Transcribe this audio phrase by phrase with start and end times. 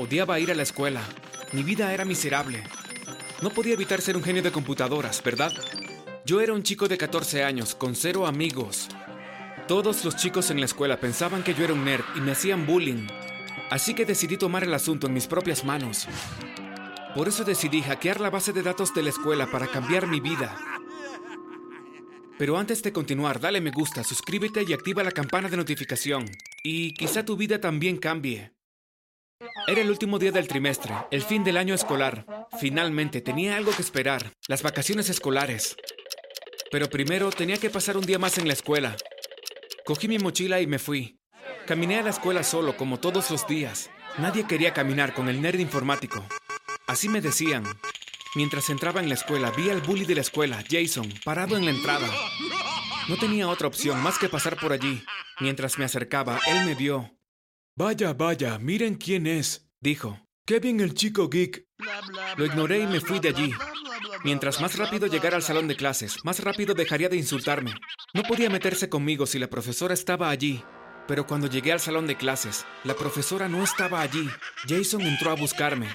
[0.00, 1.02] Odiaba ir a la escuela.
[1.52, 2.62] Mi vida era miserable.
[3.42, 5.52] No podía evitar ser un genio de computadoras, ¿verdad?
[6.24, 8.88] Yo era un chico de 14 años, con cero amigos.
[9.68, 12.66] Todos los chicos en la escuela pensaban que yo era un nerd y me hacían
[12.66, 13.08] bullying.
[13.68, 16.08] Así que decidí tomar el asunto en mis propias manos.
[17.14, 20.56] Por eso decidí hackear la base de datos de la escuela para cambiar mi vida.
[22.38, 26.24] Pero antes de continuar, dale me gusta, suscríbete y activa la campana de notificación.
[26.64, 28.52] Y quizá tu vida también cambie.
[29.70, 32.26] Era el último día del trimestre, el fin del año escolar.
[32.58, 35.76] Finalmente tenía algo que esperar, las vacaciones escolares.
[36.72, 38.96] Pero primero tenía que pasar un día más en la escuela.
[39.84, 41.20] Cogí mi mochila y me fui.
[41.68, 43.90] Caminé a la escuela solo, como todos los días.
[44.18, 46.26] Nadie quería caminar con el nerd informático.
[46.88, 47.62] Así me decían.
[48.34, 51.70] Mientras entraba en la escuela, vi al bully de la escuela, Jason, parado en la
[51.70, 52.08] entrada.
[53.08, 55.04] No tenía otra opción más que pasar por allí.
[55.38, 57.19] Mientras me acercaba, él me vio.
[57.80, 60.20] Vaya, vaya, miren quién es, dijo.
[60.44, 61.66] Kevin el chico geek.
[62.36, 63.54] Lo ignoré y me fui de allí.
[64.22, 67.72] Mientras más rápido llegara al salón de clases, más rápido dejaría de insultarme.
[68.12, 70.62] No podía meterse conmigo si la profesora estaba allí.
[71.08, 74.28] Pero cuando llegué al salón de clases, la profesora no estaba allí.
[74.68, 75.88] Jason entró a buscarme.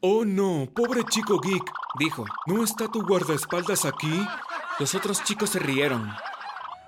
[0.00, 2.24] Oh no, pobre chico geek, dijo.
[2.48, 4.26] ¿No está tu guardaespaldas aquí?
[4.80, 6.10] Los otros chicos se rieron.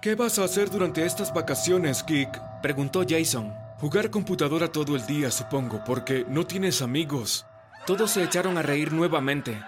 [0.03, 2.37] ¿Qué vas a hacer durante estas vacaciones, geek?
[2.61, 3.66] preguntó Jason.
[3.79, 7.45] Jugar computadora todo el día, supongo, porque no tienes amigos.
[7.87, 9.61] Todos se echaron a reír nuevamente.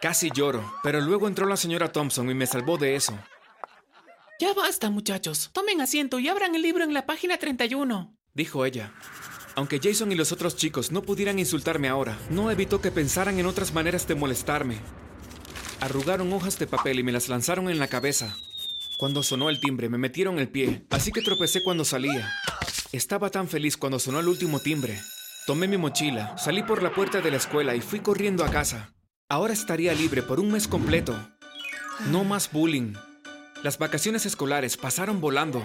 [0.00, 3.18] Casi lloro, pero luego entró la señora Thompson y me salvó de eso.
[4.38, 5.50] Ya basta, muchachos.
[5.52, 8.92] Tomen asiento y abran el libro en la página 31, dijo ella.
[9.56, 13.46] Aunque Jason y los otros chicos no pudieran insultarme ahora, no evitó que pensaran en
[13.46, 14.78] otras maneras de molestarme.
[15.80, 18.36] Arrugaron hojas de papel y me las lanzaron en la cabeza.
[19.04, 22.32] Cuando sonó el timbre, me metieron el pie, así que tropecé cuando salía.
[22.90, 24.98] Estaba tan feliz cuando sonó el último timbre.
[25.46, 28.94] Tomé mi mochila, salí por la puerta de la escuela y fui corriendo a casa.
[29.28, 31.14] Ahora estaría libre por un mes completo.
[32.10, 32.94] No más bullying.
[33.62, 35.62] Las vacaciones escolares pasaron volando.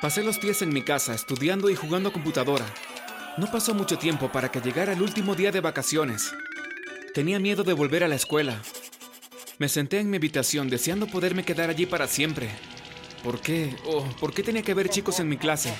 [0.00, 2.66] Pasé los días en mi casa estudiando y jugando a computadora.
[3.36, 6.32] No pasó mucho tiempo para que llegara el último día de vacaciones.
[7.14, 8.62] Tenía miedo de volver a la escuela.
[9.58, 12.48] Me senté en mi habitación deseando poderme quedar allí para siempre.
[13.26, 13.74] ¿Por qué?
[13.86, 15.74] Oh, ¿por qué tenía que haber chicos en mi clase?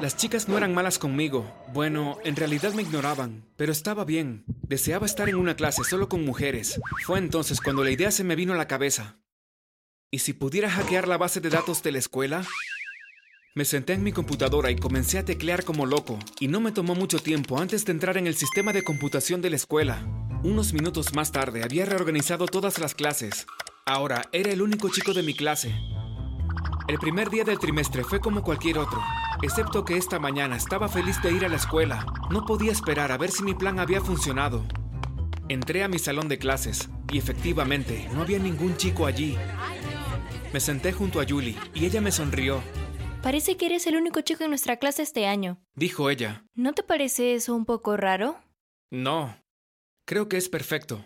[0.00, 1.48] Las chicas no eran malas conmigo.
[1.72, 4.44] Bueno, en realidad me ignoraban, pero estaba bien.
[4.66, 6.80] Deseaba estar en una clase solo con mujeres.
[7.06, 9.20] Fue entonces cuando la idea se me vino a la cabeza.
[10.10, 12.44] ¿Y si pudiera hackear la base de datos de la escuela?
[13.54, 16.96] Me senté en mi computadora y comencé a teclear como loco, y no me tomó
[16.96, 20.04] mucho tiempo antes de entrar en el sistema de computación de la escuela.
[20.42, 23.46] Unos minutos más tarde había reorganizado todas las clases.
[23.86, 25.72] Ahora era el único chico de mi clase.
[26.88, 28.98] El primer día del trimestre fue como cualquier otro,
[29.42, 32.06] excepto que esta mañana estaba feliz de ir a la escuela.
[32.30, 34.64] No podía esperar a ver si mi plan había funcionado.
[35.50, 39.36] Entré a mi salón de clases y efectivamente no había ningún chico allí.
[40.54, 42.62] Me senté junto a Julie y ella me sonrió.
[43.22, 45.58] Parece que eres el único chico en nuestra clase este año.
[45.74, 46.46] Dijo ella.
[46.54, 48.38] ¿No te parece eso un poco raro?
[48.90, 49.36] No.
[50.06, 51.04] Creo que es perfecto.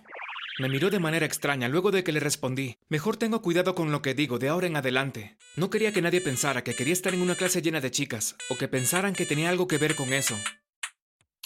[0.58, 2.76] Me miró de manera extraña luego de que le respondí.
[2.88, 5.36] Mejor tengo cuidado con lo que digo de ahora en adelante.
[5.56, 8.56] No quería que nadie pensara que quería estar en una clase llena de chicas, o
[8.56, 10.36] que pensaran que tenía algo que ver con eso.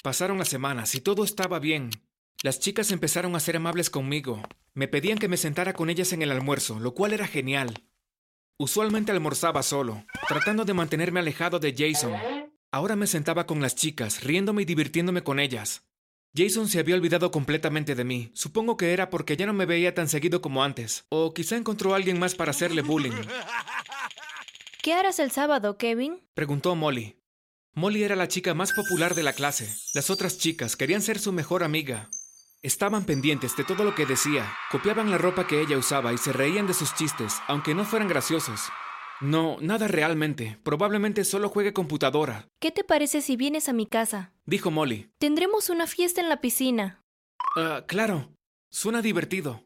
[0.03, 1.91] Pasaron las semanas y todo estaba bien.
[2.43, 4.43] Las chicas empezaron a ser amables conmigo.
[4.75, 7.85] Me pedían que me sentara con ellas en el almuerzo, lo cual era genial.
[8.59, 12.15] Usualmente almorzaba solo, tratando de mantenerme alejado de Jason.
[12.73, 15.87] Ahora me sentaba con las chicas, riéndome y divirtiéndome con ellas.
[16.37, 18.31] Jason se había olvidado completamente de mí.
[18.35, 21.07] Supongo que era porque ya no me veía tan seguido como antes.
[21.09, 23.13] O quizá encontró a alguien más para hacerle bullying.
[24.83, 26.21] ¿Qué harás el sábado, Kevin?
[26.35, 27.17] Preguntó Molly.
[27.73, 29.75] Molly era la chica más popular de la clase.
[29.95, 32.11] Las otras chicas querían ser su mejor amiga.
[32.63, 36.33] Estaban pendientes de todo lo que decía, copiaban la ropa que ella usaba y se
[36.33, 38.61] reían de sus chistes, aunque no fueran graciosos.
[39.21, 40.59] No, nada realmente.
[40.63, 42.49] Probablemente solo juegue computadora.
[42.61, 44.33] ¿Qué te parece si vienes a mi casa?
[44.49, 45.11] Dijo Molly.
[45.19, 47.03] Tendremos una fiesta en la piscina.
[47.57, 48.31] Ah, claro.
[48.71, 49.65] Suena divertido.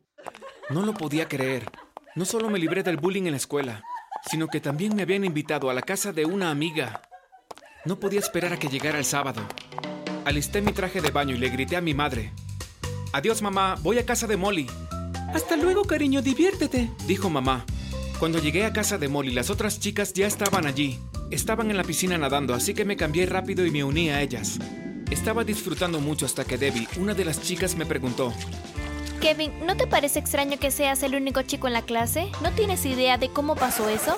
[0.70, 1.70] No lo podía creer.
[2.14, 3.82] No solo me libré del bullying en la escuela,
[4.30, 7.02] sino que también me habían invitado a la casa de una amiga.
[7.84, 9.42] No podía esperar a que llegara el sábado.
[10.24, 12.32] Alisté mi traje de baño y le grité a mi madre.
[13.12, 13.76] Adiós, mamá.
[13.82, 14.66] Voy a casa de Molly.
[15.34, 17.66] Hasta luego, cariño, diviértete, dijo mamá.
[18.18, 20.98] Cuando llegué a casa de Molly, las otras chicas ya estaban allí.
[21.30, 24.58] Estaban en la piscina nadando, así que me cambié rápido y me uní a ellas.
[25.20, 28.32] Estaba disfrutando mucho hasta que Debbie, una de las chicas, me preguntó.
[29.20, 32.32] Kevin, ¿no te parece extraño que seas el único chico en la clase?
[32.42, 34.16] ¿No tienes idea de cómo pasó eso?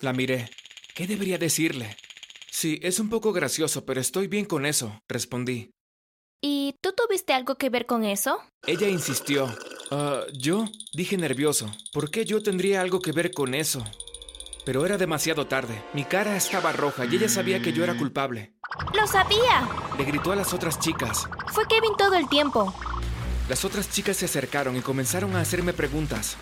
[0.00, 0.50] La miré.
[0.96, 1.96] ¿Qué debería decirle?
[2.50, 5.70] Sí, es un poco gracioso, pero estoy bien con eso, respondí.
[6.42, 8.40] ¿Y tú tuviste algo que ver con eso?
[8.66, 9.46] Ella insistió.
[9.92, 10.64] Ah, ¿Yo?
[10.92, 11.70] Dije nervioso.
[11.92, 13.84] ¿Por qué yo tendría algo que ver con eso?
[14.64, 15.80] Pero era demasiado tarde.
[15.92, 18.54] Mi cara estaba roja y ella sabía que yo era culpable.
[18.94, 19.68] ¡Lo sabía!
[19.96, 21.28] Le gritó a las otras chicas.
[21.52, 22.74] Fue Kevin todo el tiempo.
[23.48, 26.36] Las otras chicas se acercaron y comenzaron a hacerme preguntas.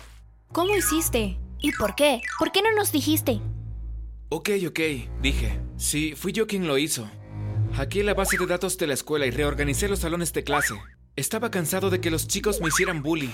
[0.51, 1.39] ¿Cómo hiciste?
[1.59, 2.21] ¿Y por qué?
[2.39, 3.41] ¿Por qué no nos dijiste?
[4.29, 4.79] Ok, ok,
[5.21, 5.59] dije.
[5.77, 7.09] Sí, fui yo quien lo hizo.
[7.75, 10.75] Hackeé la base de datos de la escuela y reorganicé los salones de clase.
[11.15, 13.31] Estaba cansado de que los chicos me hicieran bully.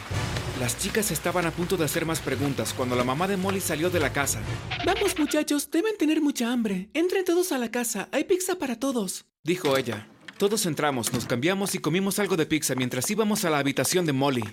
[0.60, 3.90] Las chicas estaban a punto de hacer más preguntas cuando la mamá de Molly salió
[3.90, 4.42] de la casa.
[4.86, 6.90] Vamos muchachos, deben tener mucha hambre.
[6.94, 9.26] Entren todos a la casa, hay pizza para todos.
[9.44, 10.08] Dijo ella.
[10.40, 14.14] Todos entramos, nos cambiamos y comimos algo de pizza mientras íbamos a la habitación de
[14.14, 14.44] Molly.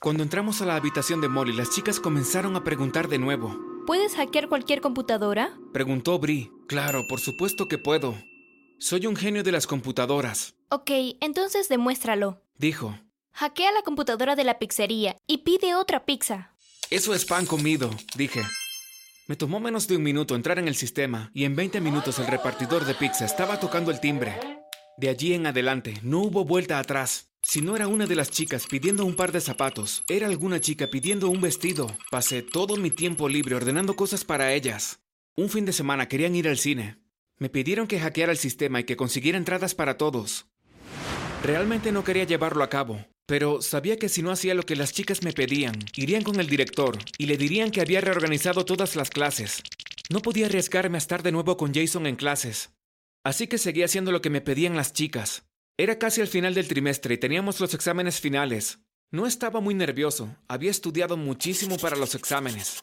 [0.00, 3.56] Cuando entramos a la habitación de Molly, las chicas comenzaron a preguntar de nuevo.
[3.86, 5.56] ¿Puedes hackear cualquier computadora?
[5.72, 6.50] Preguntó Brie.
[6.68, 8.16] Claro, por supuesto que puedo.
[8.78, 12.42] Soy un genio de las computadoras, Ok, entonces demuéstralo.
[12.58, 12.98] dijo.
[13.34, 16.52] Hackea la computadora de la pizzería y pide otra pizza.
[16.90, 18.42] Eso es pan comido, dije.
[19.26, 22.26] Me tomó menos de un minuto entrar en el sistema y en 20 minutos el
[22.26, 24.38] repartidor de pizza estaba tocando el timbre.
[24.98, 27.30] De allí en adelante no hubo vuelta atrás.
[27.42, 30.88] Si no era una de las chicas pidiendo un par de zapatos, era alguna chica
[30.90, 31.96] pidiendo un vestido.
[32.10, 35.00] Pasé todo mi tiempo libre ordenando cosas para ellas.
[35.34, 36.98] Un fin de semana querían ir al cine.
[37.38, 40.46] Me pidieron que hackeara el sistema y que consiguiera entradas para todos.
[41.42, 44.92] Realmente no quería llevarlo a cabo, pero sabía que si no hacía lo que las
[44.92, 49.08] chicas me pedían, irían con el director y le dirían que había reorganizado todas las
[49.08, 49.62] clases.
[50.10, 52.74] No podía arriesgarme a estar de nuevo con Jason en clases.
[53.24, 55.44] Así que seguía haciendo lo que me pedían las chicas.
[55.78, 58.80] Era casi el final del trimestre y teníamos los exámenes finales.
[59.10, 62.80] No estaba muy nervioso, había estudiado muchísimo para los exámenes.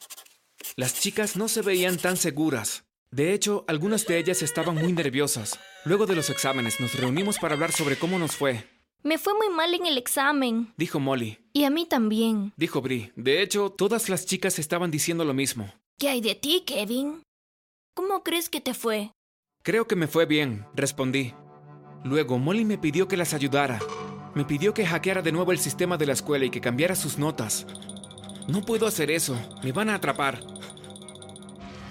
[0.74, 2.82] Las chicas no se veían tan seguras.
[3.12, 5.60] De hecho, algunas de ellas estaban muy nerviosas.
[5.84, 8.64] Luego de los exámenes nos reunimos para hablar sobre cómo nos fue,
[9.02, 10.72] Me fue muy mal en el examen.
[10.76, 11.38] dijo Molly.
[11.52, 12.52] Y a mí también.
[12.56, 13.12] Dijo Brie.
[13.16, 15.72] De hecho, todas las chicas estaban diciendo lo mismo.
[15.98, 17.22] ¿Qué hay de ti, Kevin?
[17.94, 19.10] ¿Cómo crees que te fue?
[19.62, 21.34] Creo que me fue bien, respondí.
[22.04, 23.78] Luego Molly me pidió que las ayudara.
[24.34, 27.18] Me pidió que hackeara de nuevo el sistema de la escuela y que cambiara sus
[27.18, 27.66] notas.
[28.48, 30.40] No puedo hacer eso, me van a atrapar,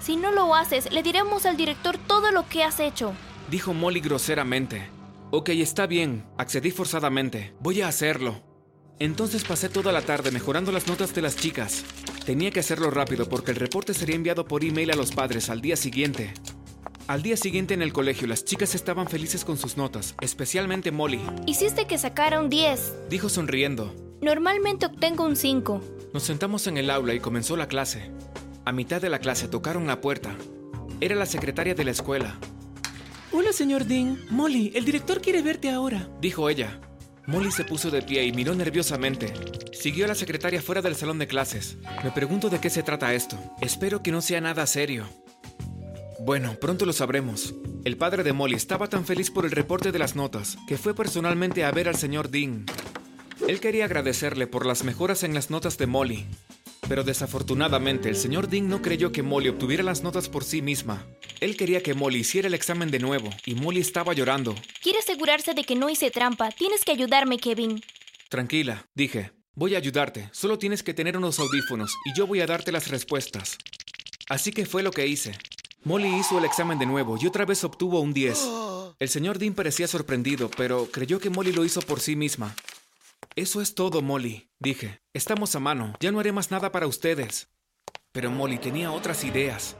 [0.00, 3.12] Si no lo haces, le diremos al director todo lo que has hecho.
[3.50, 4.88] dijo Molly groseramente.
[5.32, 8.42] Ok, está bien, accedí forzadamente, voy a hacerlo.
[8.98, 11.84] Entonces pasé toda la tarde mejorando las notas de las chicas.
[12.26, 15.60] Tenía que hacerlo rápido porque el reporte sería enviado por email a los padres al
[15.60, 16.34] día siguiente.
[17.06, 21.20] Al día siguiente en el colegio las chicas estaban felices con sus notas, especialmente Molly,
[21.46, 23.08] Hiciste que sacara un 10.
[23.08, 23.94] dijo sonriendo.
[24.20, 25.80] Normalmente obtengo un 5.
[26.12, 28.10] Nos sentamos en el aula y comenzó la clase.
[28.64, 30.34] A mitad de la clase tocaron la puerta.
[31.00, 32.38] Era la secretaria de la escuela,
[33.32, 34.18] Hola, señor Dean.
[34.30, 36.08] Molly, el director quiere verte ahora.
[36.20, 36.80] dijo ella.
[37.26, 39.32] Molly se puso de pie y miró nerviosamente.
[39.72, 41.78] Siguió a la secretaria fuera del salón de clases.
[42.02, 43.38] Me pregunto de qué se trata esto.
[43.60, 45.06] Espero que no sea nada serio.
[46.18, 47.54] Bueno, pronto lo sabremos.
[47.84, 50.94] El padre de Molly estaba tan feliz por el reporte de las notas que fue
[50.94, 52.66] personalmente a ver al señor Dean.
[53.46, 56.26] Él quería agradecerle por las mejoras en las notas de Molly.
[56.90, 61.06] Pero desafortunadamente el señor Dean no creyó que Molly obtuviera las notas por sí misma.
[61.38, 64.56] Él quería que Molly hiciera el examen de nuevo y Molly estaba llorando.
[64.82, 66.50] Quiere asegurarse de que no hice trampa.
[66.50, 67.80] Tienes que ayudarme, Kevin.
[68.28, 69.30] Tranquila, dije.
[69.54, 70.30] Voy a ayudarte.
[70.32, 73.56] Solo tienes que tener unos audífonos y yo voy a darte las respuestas.
[74.28, 75.38] Así que fue lo que hice.
[75.84, 78.48] Molly hizo el examen de nuevo y otra vez obtuvo un 10.
[78.98, 82.56] El señor Dean parecía sorprendido, pero creyó que Molly lo hizo por sí misma.
[83.36, 85.00] Eso es todo, Molly, dije.
[85.14, 87.48] Estamos a mano, ya no haré más nada para ustedes.
[88.12, 89.76] Pero Molly tenía otras ideas.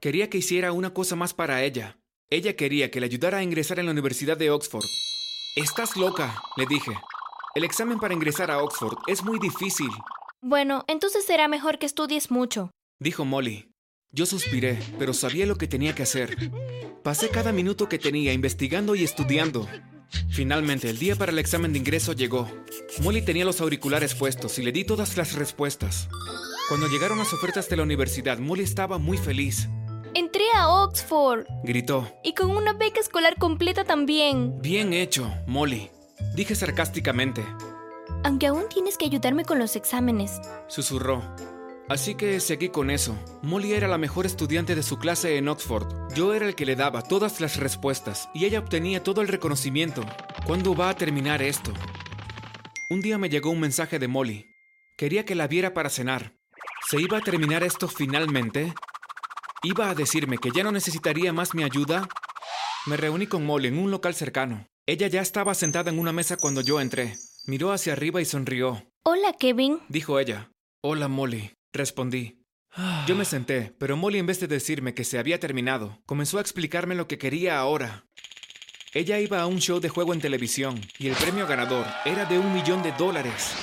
[0.00, 1.98] Quería que hiciera una cosa más para ella.
[2.30, 4.84] Ella quería que le ayudara a ingresar en la Universidad de Oxford.
[5.56, 6.92] Estás loca, le dije.
[7.56, 9.90] El examen para ingresar a Oxford es muy difícil,
[10.40, 12.70] Bueno, entonces será mejor que estudies mucho.
[13.00, 13.72] dijo Molly.
[14.12, 16.36] Yo suspiré, pero sabía lo que tenía que hacer.
[17.02, 19.68] Pasé cada minuto que tenía investigando y estudiando.
[20.30, 22.50] Finalmente, el día para el examen de ingreso llegó.
[23.02, 26.08] Molly tenía los auriculares puestos y le di todas las respuestas.
[26.68, 29.68] Cuando llegaron las ofertas de la universidad, Molly estaba muy feliz.
[30.14, 32.12] Entré a Oxford Gritó.
[32.24, 34.60] y con una beca escolar completa también.
[34.60, 35.90] Bien hecho, Molly.
[36.34, 37.44] Dije sarcásticamente.
[38.24, 40.40] Aunque aún tienes que ayudarme con los exámenes.
[40.68, 41.22] Susurró.
[41.90, 43.18] Así que seguí con eso.
[43.42, 45.88] Molly era la mejor estudiante de su clase en Oxford.
[46.14, 50.06] Yo era el que le daba todas las respuestas y ella obtenía todo el reconocimiento.
[50.46, 51.72] ¿Cuándo va a terminar esto?
[52.90, 54.46] Un día me llegó un mensaje de Molly.
[54.96, 56.36] Quería que la viera para cenar.
[56.88, 58.72] ¿Se iba a terminar esto finalmente?
[59.64, 62.08] ¿Iba a decirme que ya no necesitaría más mi ayuda?
[62.86, 64.68] Me reuní con Molly en un local cercano.
[64.86, 67.16] Ella ya estaba sentada en una mesa cuando yo entré.
[67.46, 68.80] Miró hacia arriba y sonrió.
[69.02, 69.80] Hola, Kevin.
[69.88, 70.52] Dijo ella.
[70.82, 71.52] Hola, Molly.
[71.72, 72.40] Respondí.
[73.06, 76.40] Yo me senté, pero Molly en vez de decirme que se había terminado, comenzó a
[76.40, 78.06] explicarme lo que quería ahora.
[78.92, 82.38] Ella iba a un show de juego en televisión y el premio ganador era de
[82.38, 83.54] un millón de dólares.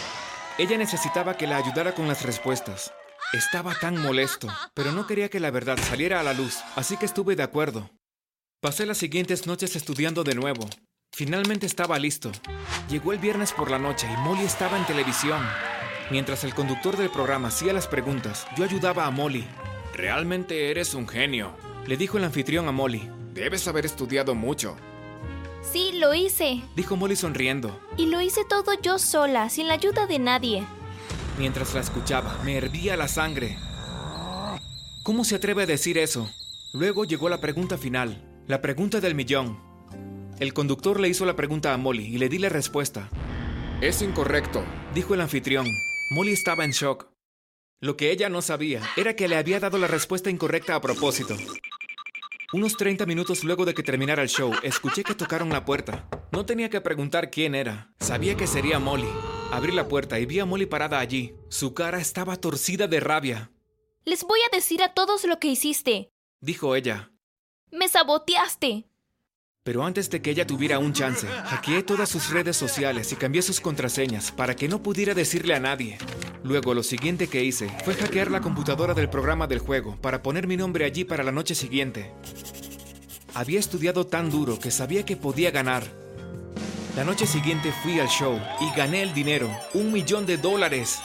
[0.58, 2.94] Ella necesitaba que la ayudara con las respuestas.
[3.34, 7.06] Estaba tan molesto, pero no quería que la verdad saliera a la luz, así que
[7.06, 7.90] estuve de acuerdo.
[8.62, 10.68] Pasé las siguientes noches estudiando de nuevo.
[11.14, 12.32] Finalmente estaba listo.
[12.90, 15.46] Llegó el viernes por la noche y Molly estaba en televisión.
[16.10, 19.46] Mientras el conductor del programa hacía las preguntas, yo ayudaba a Molly.
[19.94, 21.52] Realmente eres un genio,
[21.86, 23.10] le dijo el anfitrión a Molly.
[23.34, 24.76] Debes haber estudiado mucho,
[25.62, 26.62] Sí, lo hice.
[26.78, 27.78] dijo Molly sonriendo.
[27.98, 30.64] Y lo hice todo yo sola, sin la ayuda de nadie.
[31.38, 33.58] Mientras la escuchaba, me hervía la sangre.
[35.04, 36.30] ¿Cómo se atreve a decir eso?
[36.74, 39.60] Luego llegó la pregunta final, la pregunta del millón.
[40.40, 43.10] El conductor le hizo la pregunta a Molly y le di la respuesta.
[43.82, 44.64] Es incorrecto,
[44.96, 45.66] dijo el anfitrión.
[46.10, 47.10] Molly estaba en shock.
[47.82, 51.36] Lo que ella no sabía era que le había dado la respuesta incorrecta a propósito.
[52.54, 56.08] Unos 30 minutos luego de que terminara el show, escuché que tocaron la puerta.
[56.32, 57.94] No tenía que preguntar quién era.
[58.00, 59.10] Sabía que sería Molly.
[59.52, 61.36] Abrí la puerta y vi a Molly parada allí.
[61.50, 63.52] Su cara estaba torcida de rabia.
[64.06, 66.10] Les voy a decir a todos lo que hiciste.
[66.40, 67.12] Dijo ella.
[67.70, 68.88] Me saboteaste.
[69.68, 73.42] Pero antes de que ella tuviera un chance, hackeé todas sus redes sociales y cambié
[73.42, 75.98] sus contraseñas para que no pudiera decirle a nadie.
[76.42, 80.48] Luego lo siguiente que hice fue hackear la computadora del programa del juego para poner
[80.48, 82.14] mi nombre allí para la noche siguiente.
[83.34, 85.84] Había estudiado tan duro que sabía que podía ganar.
[86.96, 91.00] La noche siguiente fui al show y gané el dinero, un millón de dólares.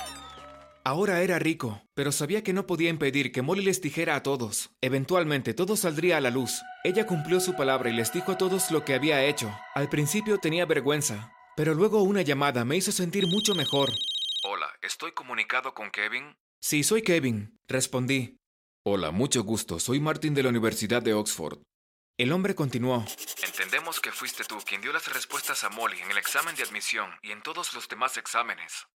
[0.84, 4.70] Ahora era rico, pero sabía que no podía impedir que Molly les dijera a todos.
[4.80, 6.60] Eventualmente todo saldría a la luz.
[6.82, 9.56] Ella cumplió su palabra y les dijo a todos lo que había hecho.
[9.76, 13.90] Al principio tenía vergüenza, pero luego una llamada me hizo sentir mucho mejor.
[14.44, 16.36] Hola, ¿estoy comunicado con Kevin?
[16.60, 18.38] Sí, soy Kevin, respondí.
[18.84, 19.78] Hola, mucho gusto.
[19.78, 21.60] Soy Martin de la Universidad de Oxford.
[22.18, 23.06] El hombre continuó.
[23.46, 27.08] Entendemos que fuiste tú quien dio las respuestas a Molly en el examen de admisión
[27.22, 28.88] y en todos los demás exámenes.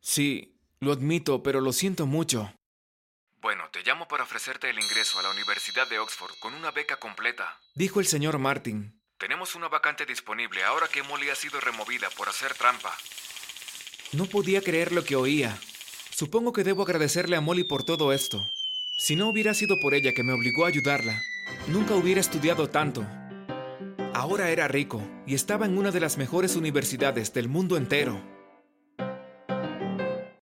[0.00, 2.52] Sí, lo admito, pero lo siento mucho.
[3.40, 6.96] Bueno, te llamo para ofrecerte el ingreso a la Universidad de Oxford con una beca
[6.96, 9.00] completa, dijo el señor Martin.
[9.18, 12.94] Tenemos una vacante disponible ahora que Molly ha sido removida por hacer trampa.
[14.12, 15.58] No podía creer lo que oía.
[16.10, 18.46] Supongo que debo agradecerle a Molly por todo esto.
[18.98, 21.22] Si no hubiera sido por ella que me obligó a ayudarla,
[21.68, 23.06] nunca hubiera estudiado tanto.
[24.14, 28.35] Ahora era rico y estaba en una de las mejores universidades del mundo entero.